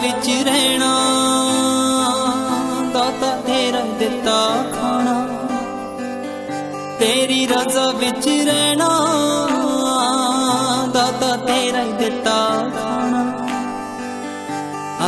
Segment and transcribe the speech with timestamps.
[0.00, 0.90] ਰਜ਼ਾ ਵਿੱਚ ਰਹਿਣਾ,
[2.94, 5.14] ਦਾਤਾ ਤੇਰਾ ਦਿੱਤਾ ਖਾਣਾ।
[6.98, 8.88] ਤੇਰੀ ਰਜ਼ਾ ਵਿੱਚ ਰਹਿਣਾ,
[10.94, 12.36] ਦਾਤਾ ਤੇਰਾ ਦਿੱਤਾ
[12.74, 13.24] ਖਾਣਾ।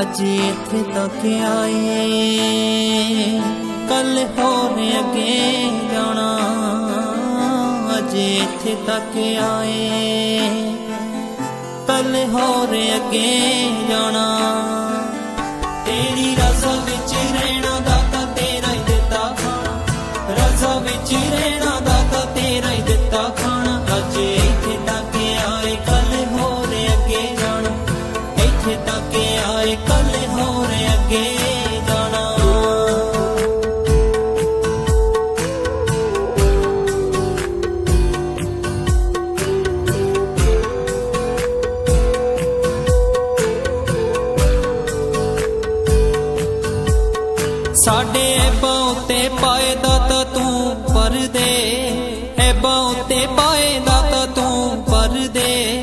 [0.00, 3.40] ਅੱਜ ਇੱਥੇ ਤੱਕ ਆਏ
[3.88, 6.38] ਕੱਲ ਹੋਰ ਅੱਗੇ ਜਾਣਾ।
[7.98, 10.40] ਅੱਜ ਇੱਥੇ ਤੱਕ ਆਏ
[11.86, 13.59] ਕੱਲ ਹੋਰ ਅੱਗੇ
[47.90, 51.90] ਸਾਡੇ ਐਬਾਂ ਉੱਤੇ ਪਾਏ ਦਾਤਾ ਤੂੰ ਪਰਦੇ।
[52.38, 55.74] ਐਬਾਂ ਉੱਤੇ ਪਾਏ ਦਾਤਾ ਤੂੰ ਪਰਦੇ।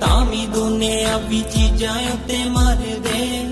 [0.00, 3.44] ਤਾਂ ਵੀ ਦੁਨੀਆ ਵੀ ਚੀਜ਼ਾਂ ਉੱਤੇ ਮਰਦੇ।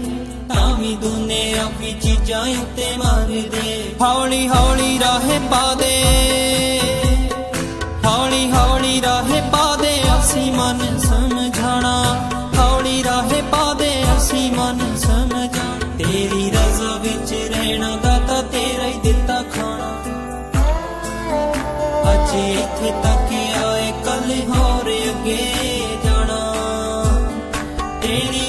[0.55, 6.03] ਤਾਂ ਵੀ ਦੁਨੀਆ ਵੀ ਚੀਜ਼ਾਂ ਉੱਤੇ ਮਰਦੇ। ਹੌਲੀ ਹੌਲੀ ਰਾਹ ਪਾ ਦੇ।
[17.87, 19.91] ਰਹਿਣਾ ਦਾਤਾ ਤੇਰਾ ਹੀ ਦਿੱਤਾ ਖਾਣਾ।
[22.13, 23.33] ਅੱਜ ਇੱਥੇ ਤੱਕ
[23.65, 25.37] ਆਏ ਕੱਲ ਹੋਰ ਅੱਗੇ
[26.05, 26.41] ਜਾਣਾ।
[28.03, 28.41] ਤੇਰੀ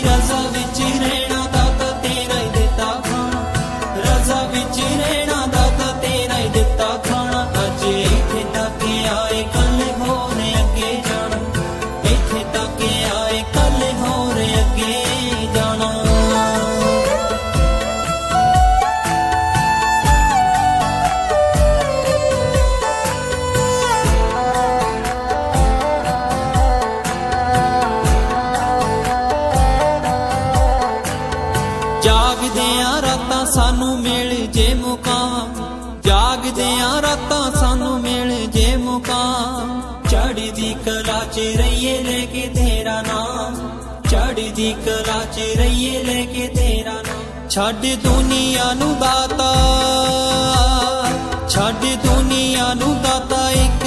[35.45, 43.02] ਮੁਕਾਮ ਜਾਗਦੇ ਆ ਰਾਤਾਂ ਸਾਨੂੰ ਮਿਲ ਜੇ ਮੁਕਾਮ। ਚੜ੍ਹਦੀ ਕਲਾ ਚ ਰਹੀਏ ਲੈ ਕੇ ਤੇਰਾ
[43.02, 49.55] ਨਾਮ। ਚੜ੍ਹਦੀ ਕਲਾ ਚ ਰਹੀਏ ਲੈ ਕੇ ਤੇਰਾ ਨਾਮ। ਛੱਡ ਦੁਨੀਆ ਨੂੰ ਦਾਤਾ।
[51.49, 53.86] ਛੱਡ ਦੁਨੀਆ ਨੂੰ ਦਾਤਾ ਇੱਕ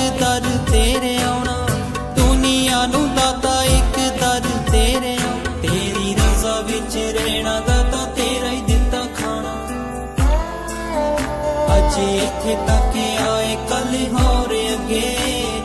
[11.91, 15.01] ਅੱਜ ਇੱਥੇ ਤੱਕ ਆਏ ਕੱਲ ਹੋਰ ਅੱਗੇ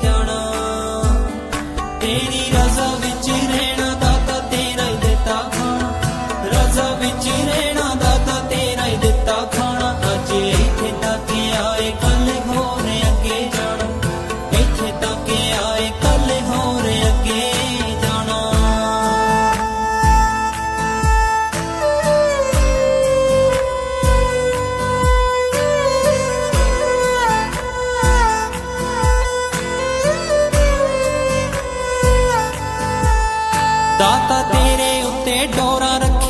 [0.03, 0.37] ਜਾਣਾ।
[2.01, 2.87] ਤੇਰੀ ਰਜ਼ਾ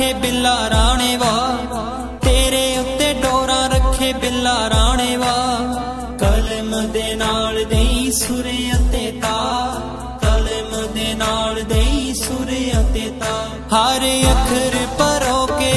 [0.05, 1.57] ਰੱਖੇ ਬਿੱਲਾ ਰਾਣੇ ਵਾ।
[2.21, 5.33] ਤੇਰੇ ਉੱਤੇ ਡੋਰਾ ਰੱਖੇ ਬਿੱਲਾ ਰਾਣੇ ਵਾ।
[6.19, 9.38] ਕਲਮ ਦੇ ਨਾਲ ਦੇਈ ਸੁਰੇ ਅਤੇ ਤਾ।
[10.21, 13.33] ਕਲਮ ਦੇ ਨਾਲ ਦੇਈ ਸੁਰੇ ਅਤੇ ਤਾ।
[13.75, 15.73] ਹਰ ਅੱਖਰ ਪਰੋ ਕੇ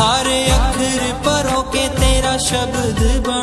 [0.00, 3.39] ਹਰ ਅੱਖਰ ਪਰੋ ਕੇ ਤੇਰਾ ਸ਼ਬਦ ਬਣ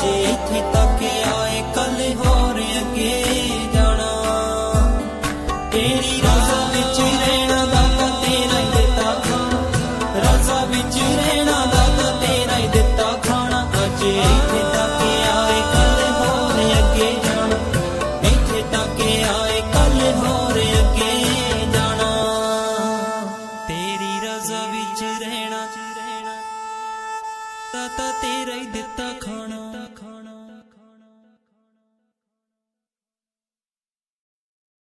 [0.00, 0.85] chỉ thích tôi
[27.76, 29.88] ਦਿੱਤਾ ਤਾਂ ਤੇਰਾ ਹੀ ਦਿੱਤਾ ਖਾਣਾ